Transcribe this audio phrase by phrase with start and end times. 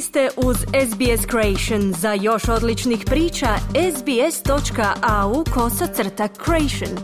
[0.00, 1.92] Ste uz SBS Creation.
[1.92, 3.46] Za još odličnih priča,
[3.96, 6.98] sbs.au kosacrta creation.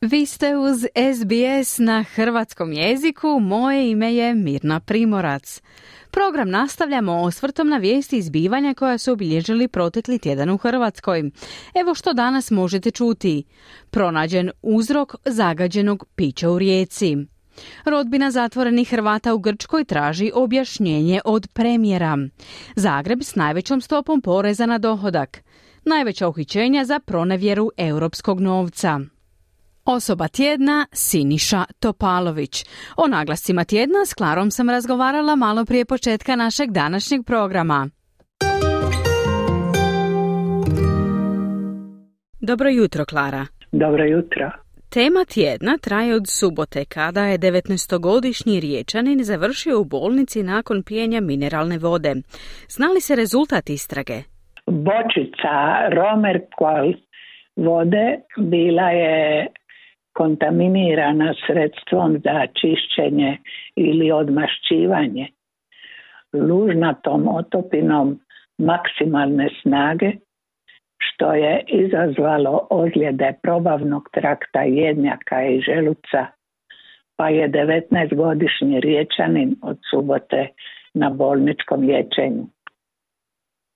[0.00, 3.40] Vi ste uz SBS na hrvatskom jeziku.
[3.40, 5.62] Moje ime je Mirna Primorac.
[6.10, 11.30] Program nastavljamo osvrtom na vijesti izbivanja koja su obilježili protekli tjedan u Hrvatskoj.
[11.74, 13.44] Evo što danas možete čuti.
[13.90, 17.16] Pronađen uzrok zagađenog pića u rijeci.
[17.84, 22.18] Rodbina zatvorenih Hrvata u Grčkoj traži objašnjenje od premijera.
[22.76, 25.42] Zagreb s najvećom stopom poreza na dohodak.
[25.84, 29.00] Najveća uhićenja za pronevjeru europskog novca.
[29.84, 32.64] Osoba tjedna Siniša Topalović.
[32.96, 37.88] O naglascima tjedna s Klarom sam razgovarala malo prije početka našeg današnjeg programa.
[42.40, 43.46] Dobro jutro, Klara.
[43.72, 44.65] Dobro jutro.
[44.94, 51.78] Tema tjedna traje od subote kada je 19-godišnji riječanin završio u bolnici nakon pijenja mineralne
[51.78, 52.12] vode.
[52.68, 54.18] Zna li se rezultat istrage?
[54.66, 55.54] Bočica
[55.96, 56.40] Romer
[57.56, 59.46] vode bila je
[60.12, 63.38] kontaminirana sredstvom za čišćenje
[63.76, 65.26] ili odmašćivanje.
[66.32, 68.20] Lužnatom otopinom
[68.58, 70.12] maksimalne snage
[70.98, 76.26] što je izazvalo ozljede probavnog trakta jednjaka i želuca,
[77.16, 80.48] pa je 19-godišnji riječanin od subote
[80.94, 82.46] na bolničkom liječenju.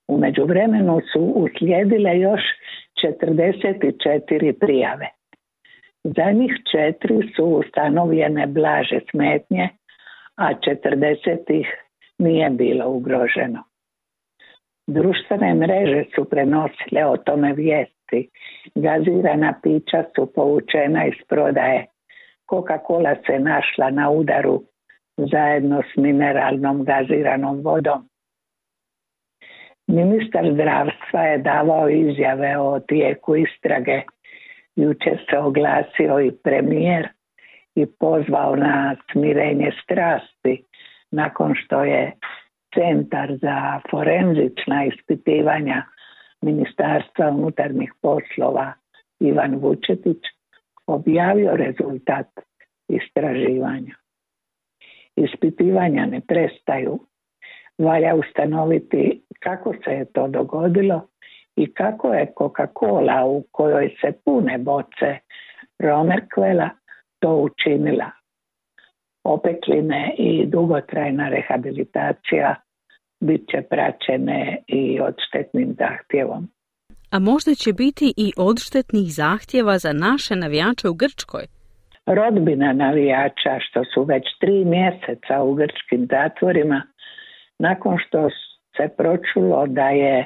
[0.09, 2.41] U međuvremenu su uslijedile još
[3.05, 5.09] 44 prijave.
[6.05, 9.69] Za njih četiri su ustanovljene blaže smetnje,
[10.37, 11.67] a 40 ih
[12.19, 13.70] nije bilo ugroženo.
[14.86, 18.31] Društvene mreže su prenosile o tome vijesti.
[18.75, 21.87] Gazirana pića su povučena iz prodaje.
[22.50, 24.62] Coca-Cola se našla na udaru
[25.17, 28.09] zajedno s mineralnom gaziranom vodom.
[29.87, 34.03] Ministar zdravstva je davao izjave o tijeku istrage.
[34.76, 37.09] Jučer se oglasio i premijer
[37.75, 40.65] i pozvao na smirenje strasti
[41.10, 42.12] nakon što je
[42.75, 45.82] centar za forenzična ispitivanja
[46.42, 48.72] Ministarstva unutarnjih poslova
[49.20, 50.19] Ivan Vučetić
[50.86, 52.26] objavio rezultat
[52.88, 53.94] istraživanja.
[55.16, 56.98] Ispitivanja ne prestaju.
[57.78, 61.08] Valja ustanoviti kako se je to dogodilo
[61.56, 65.19] i kako je Coca-Cola u kojoj se pune boce
[65.78, 66.70] Romerkvela
[67.19, 68.10] to učinila
[69.25, 72.54] opekline i dugotrajna rehabilitacija
[73.20, 76.48] bit će praćene i odštetnim zahtjevom.
[77.10, 81.44] A možda će biti i odštetnih zahtjeva za naše navijače u Grčkoj?
[82.06, 86.82] Rodbina navijača što su već tri mjeseca u grčkim zatvorima
[87.58, 88.28] nakon što
[88.76, 90.25] se pročulo da je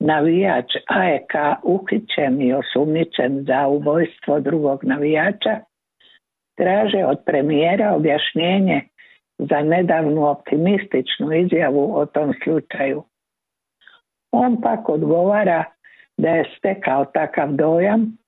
[0.00, 1.32] navijač AEK
[1.62, 5.60] uhićen i osumnjičen za ubojstvo drugog navijača,
[6.56, 8.82] traže od premijera objašnjenje
[9.38, 13.02] za nedavnu optimističnu izjavu o tom slučaju.
[14.32, 15.64] On pak odgovara
[16.16, 18.18] da je stekao takav dojam,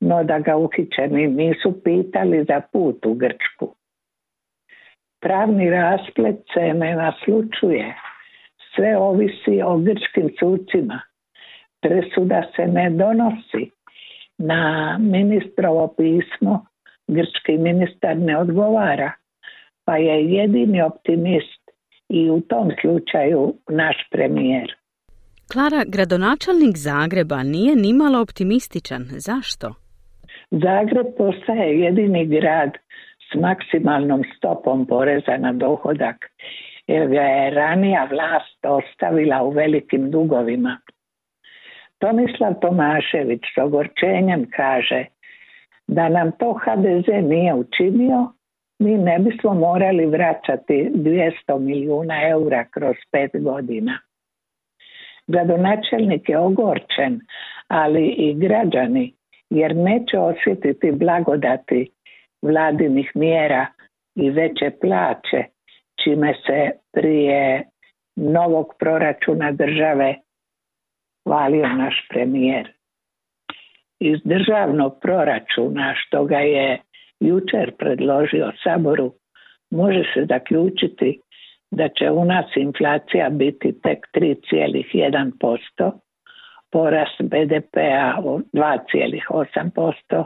[0.00, 3.74] no da ga uhićeni nisu pitali za put u Grčku.
[5.20, 7.94] Pravni rasplet se ne naslučuje.
[8.74, 11.00] Sve ovisi o grčkim sucima.
[11.80, 13.70] Presuda se ne donosi.
[14.38, 16.66] Na ministrovo pismo
[17.16, 19.12] grčki ministar ne odgovara,
[19.84, 21.62] pa je jedini optimist
[22.08, 24.74] i u tom slučaju naš premijer.
[25.52, 29.02] Klara, gradonačelnik Zagreba nije nimalo optimističan.
[29.28, 29.74] Zašto?
[30.50, 32.70] Zagreb postaje jedini grad
[33.26, 36.16] s maksimalnom stopom poreza na dohodak,
[36.86, 40.78] jer ga je ranija vlast ostavila u velikim dugovima.
[41.98, 45.04] Tomislav Tomašević s ogorčenjem kaže
[45.90, 48.32] da nam to HDZ nije učinio,
[48.78, 53.98] mi ne bismo morali vraćati 200 milijuna eura kroz pet godina.
[55.26, 57.20] Gradonačelnik je ogorčen,
[57.68, 59.14] ali i građani,
[59.50, 61.90] jer neće osjetiti blagodati
[62.42, 63.66] vladinih mjera
[64.14, 65.44] i veće plaće,
[66.04, 67.64] čime se prije
[68.16, 70.14] novog proračuna države
[71.24, 72.79] hvalio naš premijer
[74.00, 76.80] iz državnog proračuna što ga je
[77.20, 79.12] jučer predložio Saboru
[79.70, 81.20] može se zaključiti
[81.70, 85.92] da će u nas inflacija biti tek 3,1%,
[86.72, 88.16] porast BDP-a
[88.52, 90.24] 2,8%,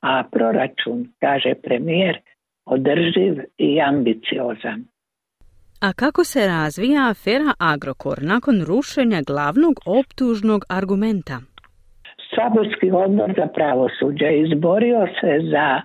[0.00, 2.18] a proračun, kaže premijer,
[2.66, 4.84] održiv i ambiciozan.
[5.80, 11.40] A kako se razvija afera Agrokor nakon rušenja glavnog optužnog argumenta?
[12.36, 15.80] Saborski odbor za pravosuđe izborio se za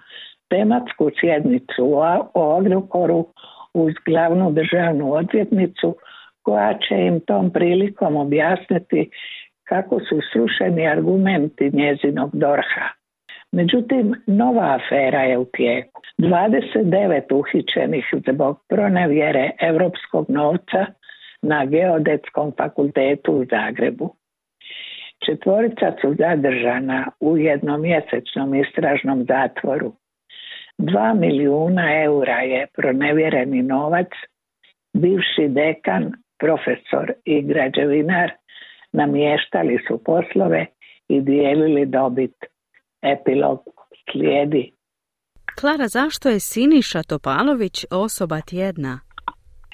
[0.50, 1.94] tematsku sjednicu
[2.34, 3.26] o Agrokoru
[3.74, 5.96] uz glavnu državnu odvjetnicu
[6.42, 9.10] koja će im tom prilikom objasniti
[9.64, 12.88] kako su srušeni argumenti njezinog dorha.
[13.52, 16.02] Međutim, nova afera je u tijeku.
[16.18, 20.86] 29 uhićenih zbog pronevjere europskog novca
[21.42, 24.19] na Geodetskom fakultetu u Zagrebu.
[25.30, 29.94] Četvorica su zadržana u jednomjesečnom istražnom zatvoru.
[30.78, 34.08] Dva milijuna eura je pronevjereni novac,
[34.94, 38.32] bivši dekan, profesor i građevinar
[38.92, 40.66] namještali su poslove
[41.08, 42.36] i dijelili dobit.
[43.02, 43.60] Epilog
[44.12, 44.72] slijedi.
[45.60, 49.00] Klara, zašto je Siniša Topalović osoba tjedna?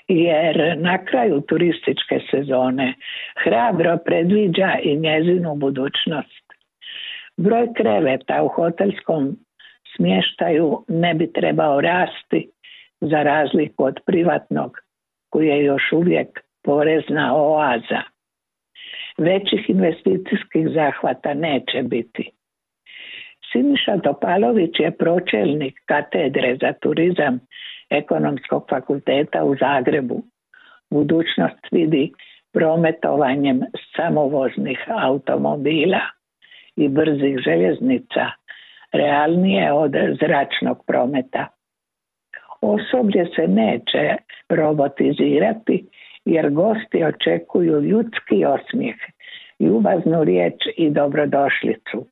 [0.08, 2.94] Jer na kraju turističke sezone
[3.44, 6.46] hrabro predviđa i njezinu budućnost.
[7.38, 9.38] Broj kreveta u hotelskom
[9.96, 12.50] smještaju ne bi trebao rasti
[13.02, 14.78] za razliku od privatnog
[15.30, 18.02] koji je još uvijek porezna oaza.
[19.18, 22.32] Većih investicijskih zahvata neće biti.
[23.52, 27.40] Siniša Topalović je pročelnik katedre za turizam
[27.90, 30.24] Ekonomskog fakulteta u Zagrebu.
[30.90, 32.12] Budućnost vidi
[32.54, 33.62] prometovanjem
[33.96, 36.02] samovoznih automobila
[36.76, 38.32] i brzih željeznica
[38.92, 39.92] realnije od
[40.22, 41.48] zračnog prometa.
[42.62, 44.16] Osoblje se neće
[44.50, 45.88] robotizirati
[46.26, 48.96] jer gosti očekuju ljudski osmijeh,
[49.60, 52.08] ljubaznu riječ i dobrodošlicu.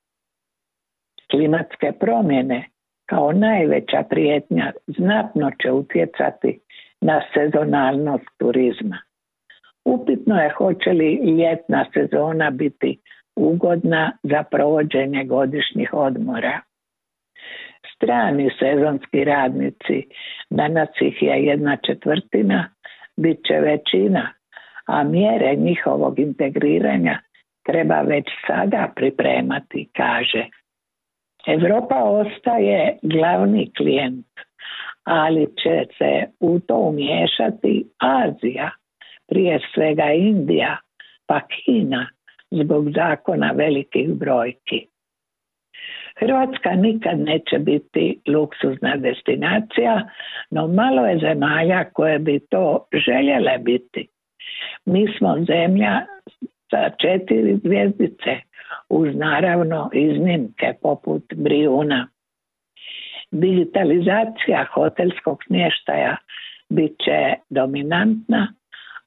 [1.32, 2.70] Klimatske promjene
[3.06, 6.60] kao najveća prijetnja znatno će utjecati
[7.02, 8.98] na sezonalnost turizma.
[9.86, 13.00] Upitno je hoće li ljetna sezona biti
[13.36, 16.62] ugodna za provođenje godišnjih odmora.
[17.96, 20.08] Strani sezonski radnici,
[20.50, 22.70] danas ih je jedna četvrtina,
[23.18, 24.34] bit će većina,
[24.88, 27.20] a mjere njihovog integriranja
[27.66, 30.46] treba već sada pripremati, kaže.
[31.48, 34.28] Europa ostaje glavni klijent,
[35.04, 38.72] ali će se u to umiješati Azija,
[39.28, 40.78] prije svega Indija,
[41.28, 42.08] pa Kina,
[42.52, 44.88] zbog zakona velikih brojki.
[46.20, 50.10] Hrvatska nikad neće biti luksuzna destinacija,
[50.50, 54.08] no malo je zemalja koje bi to željele biti.
[54.86, 56.02] Mi smo zemlja
[56.74, 58.32] sa četiri zvijezdice,
[58.90, 62.08] uz naravno iznimke poput Brijuna.
[63.32, 66.18] Digitalizacija hotelskog smještaja
[66.70, 68.54] bit će dominantna,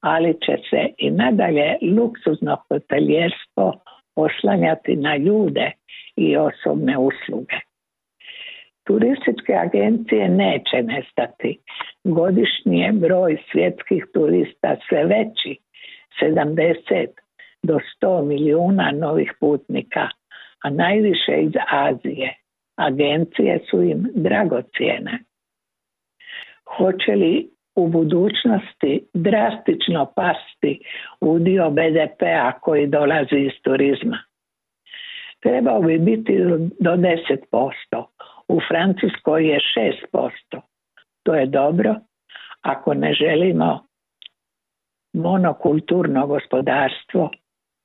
[0.01, 3.81] ali će se i nadalje luksuzno hoteljerstvo
[4.15, 5.71] oslanjati na ljude
[6.15, 7.55] i osobne usluge.
[8.83, 11.59] Turističke agencije neće nestati.
[12.03, 15.57] Godišnji je broj svjetskih turista sve veći,
[16.21, 17.07] 70
[17.67, 20.09] do 100 milijuna novih putnika,
[20.63, 22.37] a najviše iz Azije.
[22.75, 25.19] Agencije su im dragocijene.
[26.77, 30.79] Hoće li u budućnosti drastično pasti
[31.21, 34.17] udio BDP-a koji dolazi iz turizma?
[35.39, 36.37] trebao bi biti
[36.79, 38.05] do 10%.
[38.47, 39.59] U Francuskoj je
[40.13, 40.61] 6%.
[41.23, 41.95] To je dobro
[42.61, 43.87] ako ne želimo
[45.13, 47.29] monokulturno gospodarstvo,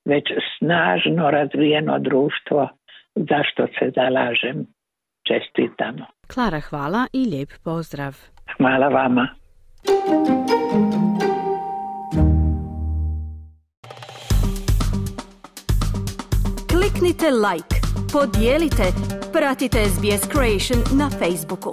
[0.05, 0.23] već
[0.57, 2.69] snažno razvijeno društvo
[3.15, 4.65] zašto se zalažem.
[5.27, 6.05] Čestitamo.
[6.33, 8.15] Klara, hvala i lijep pozdrav.
[8.57, 9.27] Hvala vama.
[16.71, 17.75] Kliknite like,
[18.13, 18.83] podijelite,
[19.33, 21.71] pratite SBS Creation na Facebooku.